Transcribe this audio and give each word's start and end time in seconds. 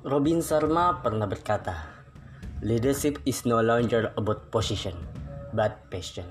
Robin 0.00 0.40
Sharma 0.40 1.04
pernah 1.04 1.28
berkata, 1.28 1.84
Leadership 2.64 3.20
is 3.28 3.44
no 3.44 3.60
longer 3.60 4.16
about 4.16 4.48
position, 4.48 4.96
but 5.52 5.76
passion. 5.92 6.24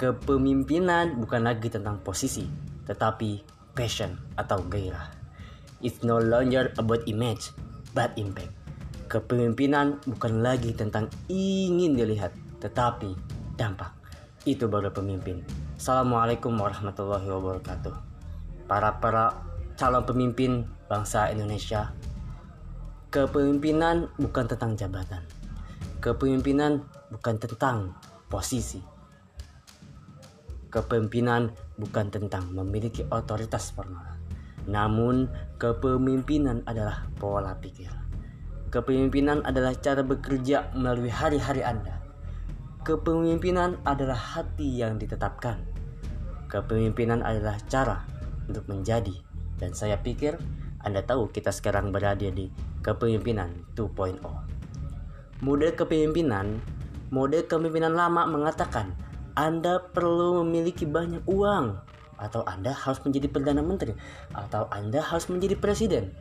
Kepemimpinan 0.00 1.20
bukan 1.20 1.44
lagi 1.44 1.68
tentang 1.68 2.00
posisi, 2.00 2.48
tetapi 2.88 3.44
passion 3.76 4.16
atau 4.40 4.64
gairah. 4.64 5.04
It's 5.84 6.00
no 6.00 6.16
longer 6.16 6.72
about 6.80 7.04
image, 7.04 7.52
but 7.92 8.16
impact. 8.16 8.56
Kepemimpinan 9.12 10.00
bukan 10.08 10.40
lagi 10.40 10.72
tentang 10.72 11.12
ingin 11.28 11.92
dilihat, 11.92 12.32
tetapi 12.64 13.12
dampak. 13.60 13.92
Itu 14.48 14.64
baru 14.64 14.88
pemimpin. 14.88 15.44
Assalamualaikum 15.76 16.56
warahmatullahi 16.56 17.28
wabarakatuh. 17.28 17.92
Para 18.64 18.96
para 18.96 19.44
calon 19.76 20.08
pemimpin 20.08 20.64
bangsa 20.88 21.28
Indonesia, 21.28 21.92
Kepemimpinan 23.08 24.12
bukan 24.20 24.44
tentang 24.44 24.76
jabatan. 24.76 25.24
Kepemimpinan 26.04 26.84
bukan 27.08 27.40
tentang 27.40 27.96
posisi. 28.28 28.84
Kepemimpinan 30.68 31.48
bukan 31.80 32.12
tentang 32.12 32.52
memiliki 32.52 33.08
otoritas 33.08 33.72
formal. 33.72 34.20
Namun, 34.68 35.24
kepemimpinan 35.56 36.60
adalah 36.68 37.08
pola 37.16 37.56
pikir. 37.56 37.88
Kepemimpinan 38.68 39.40
adalah 39.48 39.72
cara 39.72 40.04
bekerja 40.04 40.76
melalui 40.76 41.08
hari-hari 41.08 41.64
Anda. 41.64 42.04
Kepemimpinan 42.84 43.80
adalah 43.88 44.20
hati 44.20 44.84
yang 44.84 45.00
ditetapkan. 45.00 45.56
Kepemimpinan 46.52 47.24
adalah 47.24 47.56
cara 47.72 48.04
untuk 48.44 48.68
menjadi, 48.68 49.16
dan 49.56 49.72
saya 49.72 49.96
pikir 49.96 50.36
anda 50.78 51.02
tahu 51.02 51.26
kita 51.34 51.50
sekarang 51.50 51.90
berada 51.90 52.30
di 52.30 52.46
kepemimpinan 52.86 53.66
2.0. 53.74 54.22
Mode 55.42 55.68
kepemimpinan, 55.74 56.62
mode 57.10 57.46
kepemimpinan 57.50 57.98
lama 57.98 58.26
mengatakan 58.30 58.94
Anda 59.34 59.82
perlu 59.82 60.42
memiliki 60.42 60.86
banyak 60.86 61.26
uang 61.26 61.66
atau 62.18 62.42
Anda 62.46 62.74
harus 62.74 62.98
menjadi 63.02 63.30
perdana 63.30 63.62
menteri 63.62 63.94
atau 64.34 64.66
Anda 64.70 65.02
harus 65.02 65.26
menjadi 65.30 65.58
presiden. 65.58 66.14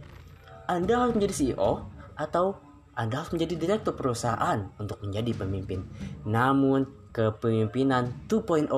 Anda 0.70 1.06
harus 1.06 1.18
menjadi 1.18 1.34
CEO 1.34 1.86
atau 2.18 2.58
Anda 2.98 3.22
harus 3.22 3.34
menjadi 3.34 3.58
direktur 3.62 3.94
perusahaan 3.94 4.74
untuk 4.82 5.02
menjadi 5.06 5.38
pemimpin. 5.38 5.86
Namun 6.26 6.86
kepemimpinan 7.14 8.26
2.0 8.26 8.70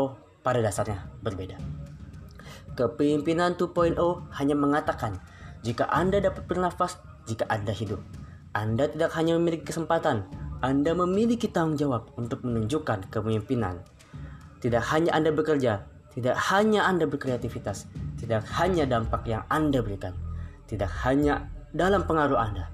pada 0.44 0.60
dasarnya 0.60 1.08
berbeda. 1.24 1.56
Kepemimpinan 2.80 3.60
2.0 3.60 3.96
hanya 4.40 4.56
mengatakan 4.56 5.20
jika 5.60 5.92
Anda 5.92 6.24
dapat 6.24 6.48
bernafas, 6.48 7.04
jika 7.28 7.44
Anda 7.52 7.76
hidup, 7.76 8.00
Anda 8.56 8.88
tidak 8.88 9.12
hanya 9.20 9.36
memiliki 9.36 9.68
kesempatan, 9.68 10.24
Anda 10.64 10.96
memiliki 10.96 11.52
tanggung 11.52 11.76
jawab 11.76 12.16
untuk 12.16 12.48
menunjukkan 12.48 13.12
kepemimpinan. 13.12 13.84
Tidak 14.64 14.80
hanya 14.96 15.12
Anda 15.12 15.36
bekerja, 15.36 15.84
tidak 16.16 16.40
hanya 16.48 16.88
Anda 16.88 17.12
berkreativitas, 17.12 17.92
tidak 18.16 18.48
hanya 18.56 18.88
dampak 18.88 19.28
yang 19.28 19.44
Anda 19.52 19.84
berikan, 19.84 20.16
tidak 20.64 20.92
hanya 21.04 21.52
dalam 21.76 22.08
pengaruh 22.08 22.40
Anda, 22.40 22.72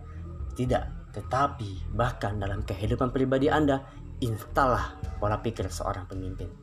tidak, 0.54 0.86
tetapi 1.18 1.90
bahkan 1.98 2.38
dalam 2.38 2.62
kehidupan 2.62 3.10
pribadi 3.10 3.50
Anda, 3.50 3.82
installah 4.22 4.94
pola 5.18 5.42
pikir 5.42 5.74
seorang 5.74 6.06
pemimpin. 6.06 6.54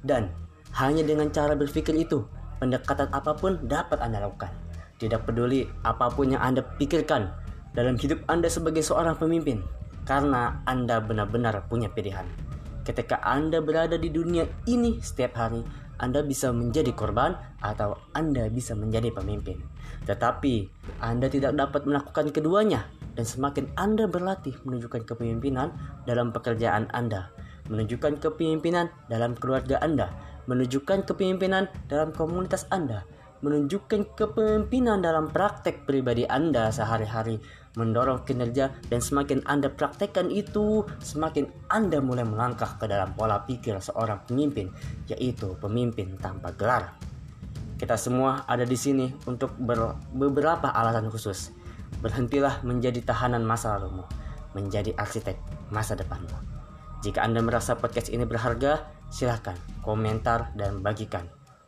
Dan 0.00 0.32
hanya 0.80 1.04
dengan 1.04 1.28
cara 1.28 1.52
berpikir 1.52 1.92
itu, 1.92 2.24
pendekatan 2.56 3.12
apa 3.12 3.36
pun 3.36 3.60
dapat 3.68 4.00
Anda 4.00 4.24
lakukan 4.24 4.69
tidak 5.00 5.24
peduli 5.24 5.64
apa 5.82 6.12
pun 6.12 6.36
yang 6.36 6.44
Anda 6.44 6.60
pikirkan 6.60 7.32
dalam 7.72 7.96
hidup 7.96 8.20
Anda 8.28 8.52
sebagai 8.52 8.84
seorang 8.84 9.16
pemimpin, 9.16 9.64
karena 10.04 10.60
Anda 10.68 11.00
benar-benar 11.00 11.64
punya 11.72 11.88
pilihan. 11.88 12.28
Ketika 12.84 13.24
Anda 13.24 13.64
berada 13.64 13.96
di 13.96 14.12
dunia 14.12 14.44
ini 14.68 15.00
setiap 15.00 15.40
hari, 15.40 15.64
Anda 15.96 16.20
bisa 16.20 16.52
menjadi 16.52 16.92
korban 16.92 17.32
atau 17.64 17.96
Anda 18.12 18.52
bisa 18.52 18.76
menjadi 18.76 19.08
pemimpin. 19.12 19.60
Tetapi 20.04 20.68
Anda 21.00 21.28
tidak 21.32 21.56
dapat 21.56 21.88
melakukan 21.88 22.32
keduanya 22.32 22.88
dan 23.16 23.24
semakin 23.24 23.68
Anda 23.76 24.08
berlatih 24.08 24.56
menunjukkan 24.64 25.04
kepemimpinan 25.04 25.72
dalam 26.08 26.32
pekerjaan 26.32 26.88
Anda, 26.92 27.28
menunjukkan 27.68 28.18
kepemimpinan 28.18 28.88
dalam 29.12 29.36
keluarga 29.36 29.76
Anda, 29.84 30.10
menunjukkan 30.48 31.06
kepemimpinan 31.06 31.68
dalam 31.86 32.10
komunitas 32.16 32.64
Anda, 32.72 33.04
menunjukkan 33.40 34.16
kepemimpinan 34.16 35.00
dalam 35.00 35.28
praktek 35.32 35.88
pribadi 35.88 36.28
Anda 36.28 36.68
sehari-hari, 36.68 37.40
mendorong 37.76 38.28
kinerja 38.28 38.72
dan 38.92 39.00
semakin 39.00 39.44
Anda 39.48 39.72
praktekkan 39.72 40.28
itu, 40.28 40.84
semakin 41.00 41.48
Anda 41.72 42.04
mulai 42.04 42.28
melangkah 42.28 42.76
ke 42.76 42.84
dalam 42.84 43.16
pola 43.16 43.44
pikir 43.44 43.80
seorang 43.80 44.28
pemimpin, 44.28 44.68
yaitu 45.08 45.56
pemimpin 45.56 46.20
tanpa 46.20 46.52
gelar. 46.52 46.96
Kita 47.80 47.96
semua 47.96 48.44
ada 48.44 48.68
di 48.68 48.76
sini 48.76 49.08
untuk 49.24 49.56
ber 49.56 49.96
beberapa 50.12 50.68
alasan 50.68 51.08
khusus. 51.08 51.56
Berhentilah 52.04 52.60
menjadi 52.60 53.00
tahanan 53.00 53.40
masa 53.40 53.76
lalumu, 53.76 54.04
menjadi 54.52 54.92
arsitek 55.00 55.40
masa 55.72 55.96
depanmu. 55.96 56.36
Jika 57.00 57.24
Anda 57.24 57.40
merasa 57.40 57.80
podcast 57.80 58.12
ini 58.12 58.28
berharga, 58.28 58.84
silahkan 59.08 59.56
komentar 59.80 60.52
dan 60.52 60.84
bagikan. 60.84 61.39